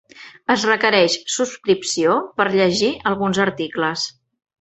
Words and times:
Es 0.51 0.63
requereix 0.67 1.17
subscripció 1.33 2.15
per 2.39 2.47
llegir 2.55 2.89
alguns 3.13 3.41
articles. 3.45 4.07